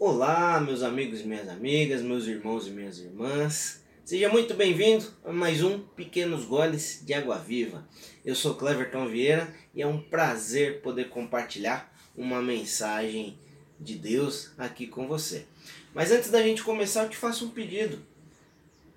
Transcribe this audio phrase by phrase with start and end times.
[0.00, 3.82] Olá, meus amigos e minhas amigas, meus irmãos e minhas irmãs.
[4.04, 7.84] Seja muito bem-vindo a mais um Pequenos Goles de Água Viva.
[8.24, 13.36] Eu sou Cleverton Vieira e é um prazer poder compartilhar uma mensagem
[13.80, 15.46] de Deus aqui com você.
[15.92, 18.00] Mas antes da gente começar, eu te faço um pedido.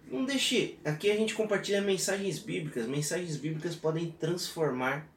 [0.07, 0.77] Não deixe.
[0.86, 2.86] Aqui a gente compartilha mensagens bíblicas.
[2.86, 5.09] Mensagens bíblicas podem transformar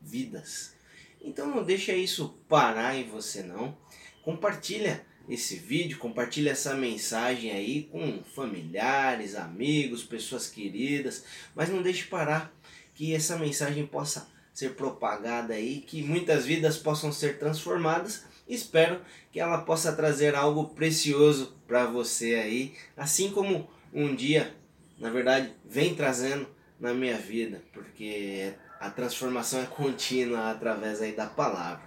[0.00, 0.74] vidas.
[1.20, 3.76] Então não deixa isso parar em você não.
[4.22, 12.04] Compartilha esse vídeo, compartilha essa mensagem aí com familiares, amigos, pessoas queridas, mas não deixe
[12.04, 12.52] parar
[12.94, 18.24] que essa mensagem possa ser propagada aí, que muitas vidas possam ser transformadas.
[18.48, 19.00] Espero
[19.30, 24.54] que ela possa trazer algo precioso para você aí, assim como um dia,
[24.98, 26.48] na verdade, vem trazendo
[26.80, 31.84] na minha vida, porque a transformação é contínua através aí da palavra.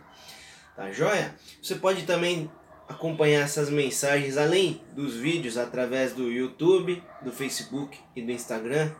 [0.75, 1.35] Tá joia?
[1.61, 2.49] Você pode também
[2.89, 8.91] acompanhar essas mensagens além dos vídeos através do YouTube, do Facebook e do Instagram.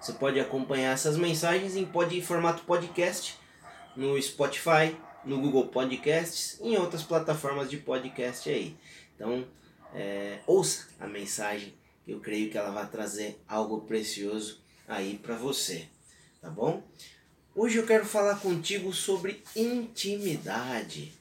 [0.00, 3.38] Você pode acompanhar essas mensagens em, pod, em formato podcast
[3.94, 8.76] no Spotify, no Google Podcasts e em outras plataformas de podcast aí.
[9.14, 9.46] Então,
[9.94, 15.36] é, ouça a mensagem, que eu creio que ela vai trazer algo precioso aí para
[15.36, 15.88] você,
[16.40, 16.82] tá bom?
[17.54, 21.12] Hoje eu quero falar contigo sobre intimidade.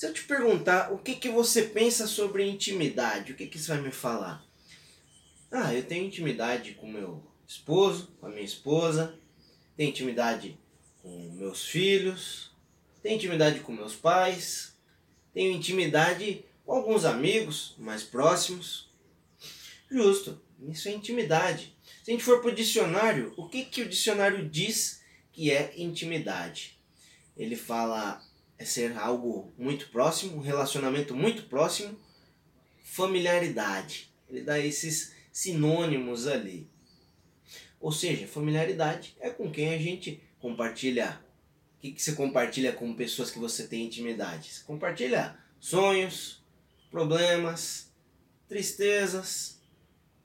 [0.00, 3.74] Se eu te perguntar o que, que você pensa sobre intimidade, o que, que você
[3.74, 4.42] vai me falar?
[5.52, 9.14] Ah, eu tenho intimidade com meu esposo, com a minha esposa,
[9.76, 10.58] tenho intimidade
[11.02, 12.50] com meus filhos,
[13.02, 14.74] tenho intimidade com meus pais,
[15.34, 18.90] tenho intimidade com alguns amigos mais próximos.
[19.90, 21.76] Justo, isso é intimidade.
[22.02, 25.74] Se a gente for para o dicionário, o que, que o dicionário diz que é
[25.76, 26.80] intimidade?
[27.36, 28.29] Ele fala
[28.60, 31.98] é ser algo muito próximo, um relacionamento muito próximo,
[32.84, 34.12] familiaridade.
[34.28, 36.68] Ele dá esses sinônimos ali.
[37.80, 41.18] Ou seja, familiaridade é com quem a gente compartilha.
[41.78, 44.52] O que, que você compartilha com pessoas que você tem intimidade?
[44.52, 46.42] Você compartilha sonhos,
[46.90, 47.90] problemas,
[48.46, 49.58] tristezas,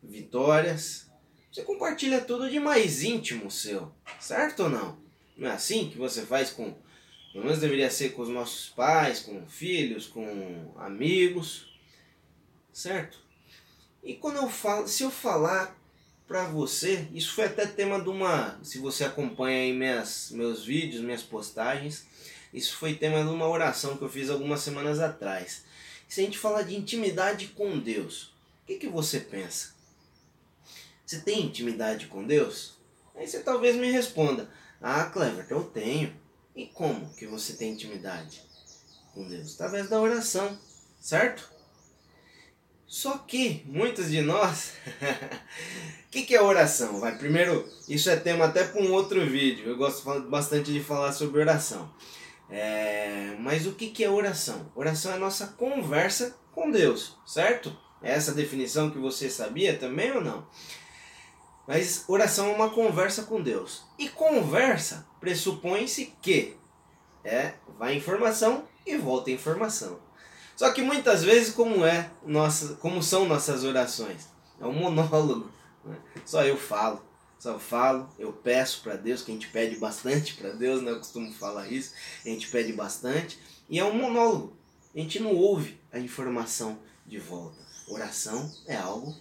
[0.04, 1.10] vitórias.
[1.50, 5.00] Você compartilha tudo de mais íntimo seu, certo ou não?
[5.38, 6.76] Não é assim que você faz com
[7.36, 11.68] pelo menos deveria ser com os nossos pais, com filhos, com amigos,
[12.72, 13.20] certo?
[14.02, 15.78] E quando eu falo, se eu falar
[16.26, 21.04] para você, isso foi até tema de uma, se você acompanha aí minhas, meus vídeos,
[21.04, 22.08] minhas postagens,
[22.54, 25.66] isso foi tema de uma oração que eu fiz algumas semanas atrás.
[26.08, 29.74] Se a gente falar de intimidade com Deus, o que, que você pensa?
[31.06, 32.78] Você tem intimidade com Deus?
[33.14, 34.50] Aí você talvez me responda:
[34.82, 36.24] Ah, Clever, eu tenho.
[36.56, 38.42] E como que você tem intimidade
[39.14, 39.56] com Deus?
[39.56, 40.58] Através da oração,
[41.02, 41.54] certo?
[42.88, 44.74] Só que muitos de nós,
[46.08, 47.00] o que, que é oração?
[47.00, 49.68] Vai primeiro, isso é tema até para um outro vídeo.
[49.68, 51.94] Eu gosto bastante de falar sobre oração.
[52.50, 54.72] É, mas o que, que é oração?
[54.76, 57.76] Oração é a nossa conversa com Deus, certo?
[58.02, 60.48] É essa definição que você sabia também ou não?
[61.68, 63.84] Mas oração é uma conversa com Deus.
[63.98, 66.56] E conversa pressupõe-se que
[67.24, 70.00] é vai informação e volta informação.
[70.56, 74.28] Só que muitas vezes como é nossa, como são nossas orações?
[74.60, 75.50] É um monólogo.
[75.84, 75.98] Né?
[76.26, 77.02] Só eu falo,
[77.38, 80.94] só eu falo, eu peço para Deus, que a gente pede bastante para Deus, né?
[80.94, 81.94] Costumo falar isso,
[82.26, 83.38] a gente pede bastante,
[83.70, 84.58] e é um monólogo.
[84.96, 87.58] A gente não ouve a informação de volta.
[87.88, 89.14] Oração é algo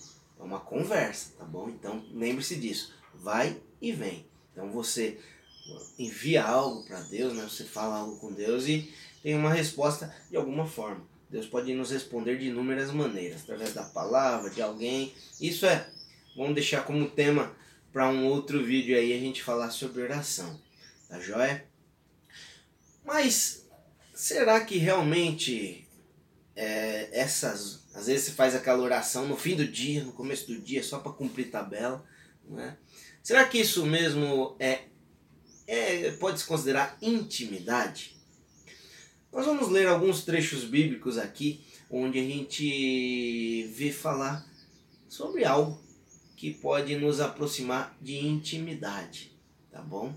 [0.44, 1.70] é uma conversa, tá bom?
[1.70, 2.94] Então lembre-se disso.
[3.14, 4.26] Vai e vem.
[4.52, 5.18] Então você
[5.98, 7.42] envia algo para Deus, né?
[7.44, 11.02] Você fala algo com Deus e tem uma resposta de alguma forma.
[11.30, 15.14] Deus pode nos responder de inúmeras maneiras, através da palavra, de alguém.
[15.40, 15.88] Isso é,
[16.36, 17.56] vamos deixar como tema
[17.92, 20.60] para um outro vídeo aí a gente falar sobre oração.
[21.08, 21.64] Tá joia?
[23.04, 23.66] Mas
[24.14, 25.83] será que realmente
[26.56, 30.60] é, essas às vezes você faz aquela oração no fim do dia, no começo do
[30.60, 32.04] dia, só para cumprir tabela.
[32.46, 32.76] Não é?
[33.22, 34.82] Será que isso mesmo é,
[35.66, 38.16] é pode se considerar intimidade?
[39.32, 44.44] Nós vamos ler alguns trechos bíblicos aqui, onde a gente vê falar
[45.08, 45.80] sobre algo
[46.36, 49.32] que pode nos aproximar de intimidade,
[49.70, 50.14] tá bom?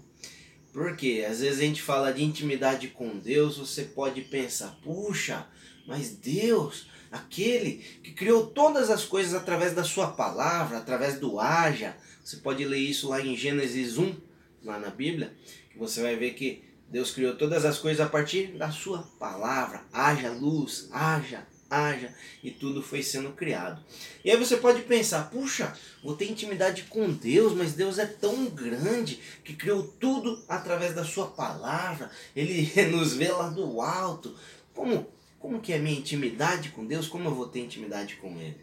[0.78, 5.48] Porque às vezes a gente fala de intimidade com Deus, você pode pensar, puxa,
[5.88, 11.98] mas Deus, aquele que criou todas as coisas através da sua palavra, através do haja.
[12.24, 14.18] Você pode ler isso lá em Gênesis 1,
[14.64, 15.34] lá na Bíblia,
[15.72, 19.84] que você vai ver que Deus criou todas as coisas a partir da sua palavra.
[19.92, 23.84] Haja luz, haja haja e tudo foi sendo criado.
[24.24, 25.74] E aí você pode pensar, puxa,
[26.04, 31.04] vou ter intimidade com Deus, mas Deus é tão grande que criou tudo através da
[31.04, 32.10] sua palavra.
[32.36, 34.36] Ele nos vê lá do alto.
[34.74, 35.08] Como
[35.40, 37.08] como que é a minha intimidade com Deus?
[37.08, 38.60] Como eu vou ter intimidade com ele?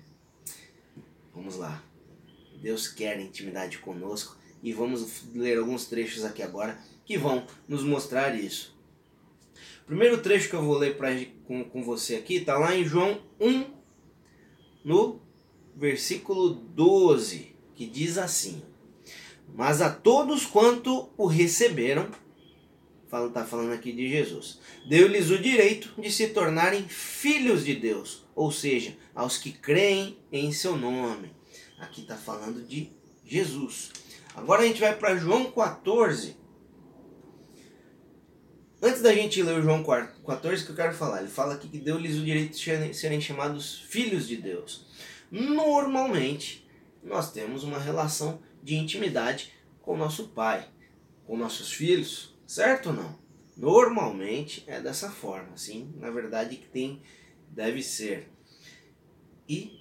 [1.32, 1.82] Vamos lá.
[2.60, 8.34] Deus quer intimidade conosco e vamos ler alguns trechos aqui agora que vão nos mostrar
[8.34, 8.73] isso.
[9.84, 11.10] O primeiro trecho que eu vou ler pra,
[11.46, 13.66] com, com você aqui está lá em João 1,
[14.82, 15.20] no
[15.76, 18.62] versículo 12, que diz assim:
[19.54, 22.08] Mas a todos quanto o receberam,
[23.28, 24.58] está falando aqui de Jesus,
[24.88, 30.50] deu-lhes o direito de se tornarem filhos de Deus, ou seja, aos que creem em
[30.50, 31.30] seu nome.
[31.78, 32.90] Aqui está falando de
[33.22, 33.90] Jesus.
[34.34, 36.38] Agora a gente vai para João 14,
[38.84, 41.78] Antes da gente ler o João 14, que eu quero falar, ele fala aqui que
[41.78, 44.84] deu-lhes o direito de serem chamados filhos de Deus.
[45.30, 46.68] Normalmente,
[47.02, 50.68] nós temos uma relação de intimidade com nosso pai,
[51.26, 53.18] com nossos filhos, certo ou não?
[53.56, 57.00] Normalmente é dessa forma, sim, na verdade que tem,
[57.48, 58.28] deve ser.
[59.48, 59.80] E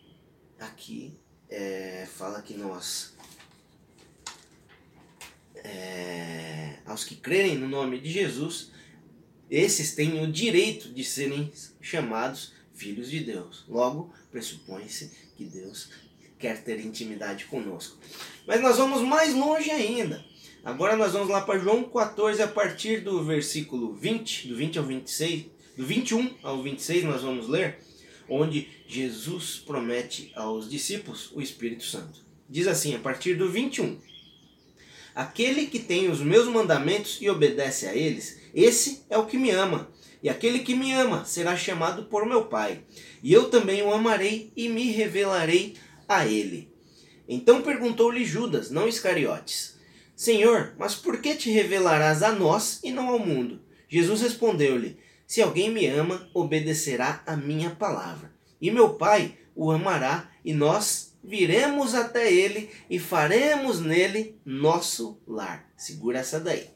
[0.58, 1.20] aqui
[1.50, 3.18] é, fala que nós,
[5.56, 8.72] é, aos que crerem no nome de Jesus,
[9.56, 13.64] esses têm o direito de serem chamados filhos de Deus.
[13.70, 15.90] Logo, pressupõe-se que Deus
[16.40, 18.00] quer ter intimidade conosco.
[18.48, 20.26] Mas nós vamos mais longe ainda.
[20.66, 24.86] Agora nós vamos lá para João 14, a partir do versículo 20, do 20 ao
[24.86, 25.46] 26,
[25.78, 27.78] do 21 ao 26 nós vamos ler,
[28.28, 32.26] onde Jesus promete aos discípulos o Espírito Santo.
[32.50, 34.00] Diz assim, a partir do 21.
[35.16, 39.52] Aquele que tem os meus mandamentos e obedece a eles, esse é o que me
[39.52, 39.92] ama.
[40.24, 42.84] E aquele que me ama será chamado por meu Pai.
[43.22, 45.76] E eu também o amarei e me revelarei
[46.08, 46.72] a ele.
[47.28, 49.78] Então perguntou-lhe Judas, não Iscariotes:
[50.16, 53.62] Senhor, mas por que te revelarás a nós e não ao mundo?
[53.90, 58.34] Jesus respondeu-lhe: Se alguém me ama, obedecerá a minha palavra.
[58.62, 65.70] E meu Pai o amará, e nós viremos até ele e faremos nele nosso lar.
[65.78, 66.68] Segura essa daí.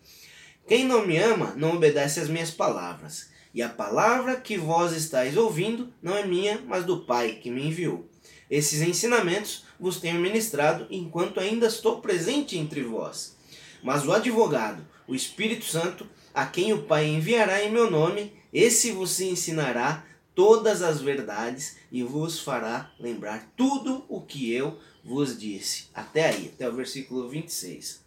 [0.68, 3.30] Quem não me ama não obedece às minhas palavras.
[3.54, 7.66] E a palavra que vós estáis ouvindo não é minha, mas do Pai que me
[7.66, 8.08] enviou.
[8.50, 13.36] Esses ensinamentos vos tenho ministrado enquanto ainda estou presente entre vós.
[13.84, 18.92] Mas o advogado, o Espírito Santo, a quem o Pai enviará em meu nome, esse
[18.92, 20.06] vos ensinará
[20.38, 25.86] todas as verdades e vos fará lembrar tudo o que eu vos disse.
[25.96, 28.06] Até aí, até o versículo 26.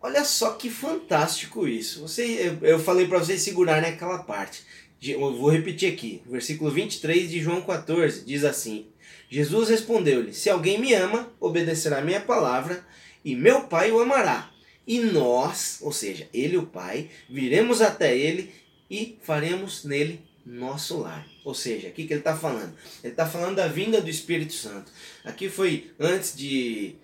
[0.00, 2.00] Olha só que fantástico isso.
[2.00, 4.64] Você, eu falei para vocês segurarem aquela parte.
[5.00, 6.22] Eu vou repetir aqui.
[6.26, 8.88] Versículo 23 de João 14 diz assim:
[9.30, 12.84] Jesus respondeu-lhe: Se alguém me ama, obedecerá minha palavra,
[13.24, 14.50] e meu Pai o amará.
[14.84, 18.52] E nós, ou seja, ele o Pai, viremos até ele
[18.90, 21.28] e faremos nele nosso lar.
[21.44, 22.74] Ou seja, o que, que ele está falando?
[23.04, 24.90] Ele está falando da vinda do Espírito Santo.
[25.22, 26.96] Aqui foi antes de,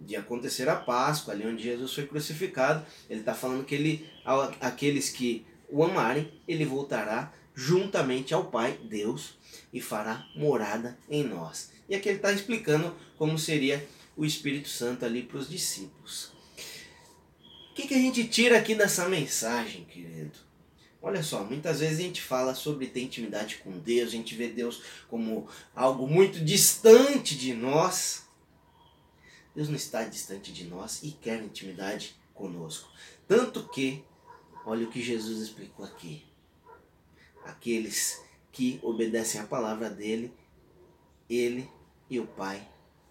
[0.00, 2.86] de acontecer a Páscoa, ali onde Jesus foi crucificado.
[3.10, 4.06] Ele está falando que ele,
[4.60, 9.34] aqueles que o amarem, ele voltará juntamente ao Pai, Deus,
[9.72, 11.72] e fará morada em nós.
[11.88, 13.84] E aqui ele está explicando como seria
[14.16, 16.32] o Espírito Santo ali para os discípulos.
[17.70, 20.51] O que, que a gente tira aqui dessa mensagem, querido?
[21.02, 24.48] Olha só, muitas vezes a gente fala sobre ter intimidade com Deus, a gente vê
[24.48, 28.24] Deus como algo muito distante de nós.
[29.52, 32.88] Deus não está distante de nós e quer intimidade conosco.
[33.26, 34.04] Tanto que,
[34.64, 36.24] olha o que Jesus explicou aqui.
[37.44, 40.32] Aqueles que obedecem à palavra dele,
[41.28, 41.68] ele
[42.08, 42.68] e o Pai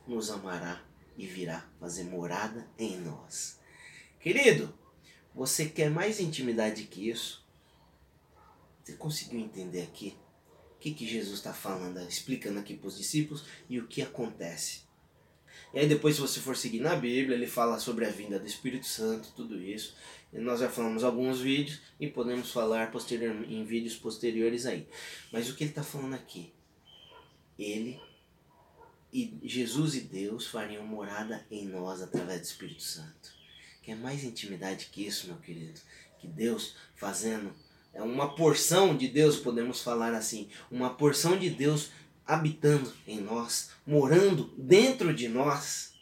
[0.08, 0.82] nos amará
[1.18, 3.60] e virá fazer morada em nós.
[4.18, 4.74] Querido,
[5.36, 7.41] você quer mais intimidade que isso?
[8.92, 10.18] Você conseguiu entender aqui
[10.76, 14.82] o que, que Jesus está falando, explicando aqui para os discípulos e o que acontece?
[15.74, 18.46] E aí depois, se você for seguir na Bíblia, ele fala sobre a vinda do
[18.46, 19.96] Espírito Santo, tudo isso.
[20.34, 24.86] E nós já falamos alguns vídeos e podemos falar posterior, em vídeos posteriores aí.
[25.32, 26.52] Mas o que ele está falando aqui?
[27.58, 27.98] Ele
[29.14, 33.34] e Jesus e Deus fariam morada em nós através do Espírito Santo.
[33.82, 35.80] Quer mais intimidade que isso, meu querido?
[36.20, 37.54] Que Deus fazendo
[37.94, 41.90] é uma porção de Deus, podemos falar assim, uma porção de Deus
[42.26, 45.94] habitando em nós, morando dentro de nós.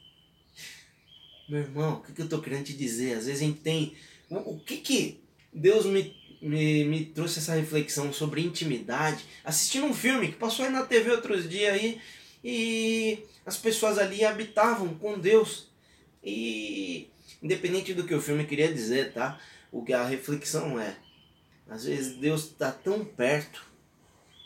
[1.48, 3.18] Meu irmão, o que, eu estou querendo te dizer?
[3.18, 3.96] Às vezes a gente tem.
[4.30, 10.30] O que, que Deus me me, me trouxe essa reflexão sobre intimidade, assistindo um filme
[10.30, 12.02] que passou aí na TV outros dias aí,
[12.44, 15.68] e as pessoas ali habitavam com Deus.
[16.24, 17.10] E
[17.42, 19.40] independente do que o filme queria dizer, tá?
[19.72, 20.96] O que a reflexão é,
[21.70, 23.66] às vezes Deus está tão perto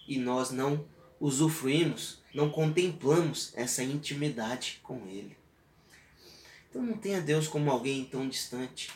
[0.08, 0.86] e nós não
[1.20, 5.38] usufruímos, não contemplamos essa intimidade com Ele.
[6.70, 8.92] Então não tenha Deus como alguém tão distante.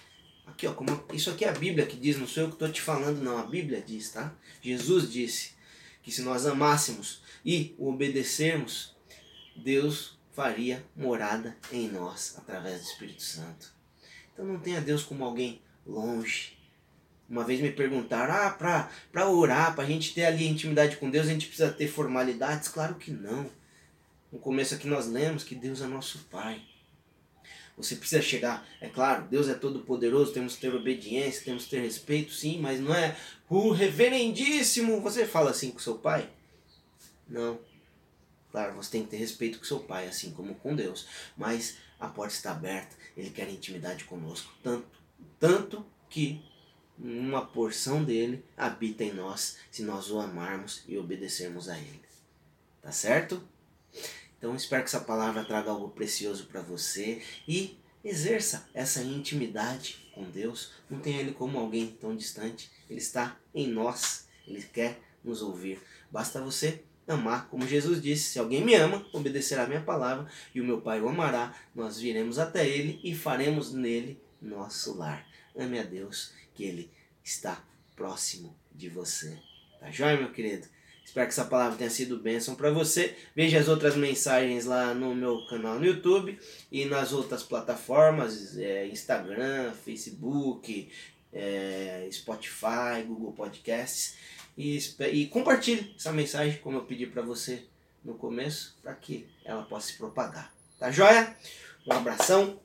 [0.46, 2.72] Aqui, ó, como, isso aqui é a Bíblia que diz, não sou eu que estou
[2.72, 3.38] te falando, não.
[3.38, 4.34] A Bíblia diz, tá?
[4.62, 5.52] Jesus disse
[6.02, 8.96] que se nós amássemos e o obedecermos,
[9.56, 13.74] Deus faria morada em nós através do Espírito Santo.
[14.34, 16.57] Então não tenha Deus como alguém longe.
[17.30, 21.10] Uma vez me perguntaram, ah, para pra orar, para a gente ter ali intimidade com
[21.10, 22.70] Deus, a gente precisa ter formalidades?
[22.70, 23.50] Claro que não.
[24.32, 26.62] No começo aqui nós lemos que Deus é nosso Pai.
[27.78, 31.70] Você precisa chegar, é claro, Deus é todo poderoso, temos que ter obediência, temos que
[31.70, 33.16] ter respeito, sim, mas não é
[33.48, 35.00] o reverendíssimo.
[35.02, 36.28] Você fala assim com seu pai?
[37.28, 37.60] Não.
[38.52, 41.08] Claro, você tem que ter respeito com seu pai, assim como com Deus.
[41.38, 44.52] Mas a porta está aberta, ele quer intimidade conosco.
[44.64, 44.88] Tanto,
[45.40, 46.42] tanto que
[47.00, 52.02] uma porção dele habita em nós se nós o amarmos e obedecermos a ele.
[52.82, 53.42] Tá certo?
[54.38, 60.24] Então espero que essa palavra traga algo precioso para você e exerça essa intimidade com
[60.24, 60.72] Deus.
[60.90, 62.72] Não tenha Ele como alguém tão distante.
[62.90, 64.28] Ele está em nós.
[64.48, 65.82] Ele quer nos ouvir.
[66.12, 70.62] Basta você amar, como Jesus disse: Se alguém me ama, obedecerá a minha palavra, e
[70.62, 71.54] o meu Pai o amará.
[71.76, 75.28] Nós viremos até Ele e faremos nele nosso lar.
[75.56, 76.92] Ame a Deus, que Ele
[77.24, 77.64] está
[77.96, 79.38] próximo de você.
[79.80, 80.68] Tá joia, meu querido?
[81.06, 83.16] Espero que essa palavra tenha sido bênção para você.
[83.36, 86.38] Veja as outras mensagens lá no meu canal no YouTube
[86.72, 90.92] e nas outras plataformas, é, Instagram, Facebook,
[91.32, 94.16] é, Spotify, Google Podcasts.
[94.58, 94.80] E,
[95.14, 97.64] e compartilhe essa mensagem, como eu pedi para você
[98.04, 100.52] no começo, para que ela possa se propagar.
[100.80, 101.38] Tá joia?
[101.86, 102.60] Um abração,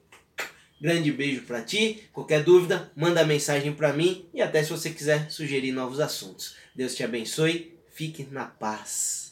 [0.83, 2.03] grande beijo para ti.
[2.13, 6.57] Qualquer dúvida, manda mensagem para mim e até se você quiser sugerir novos assuntos.
[6.75, 9.32] Deus te abençoe Fique na paz.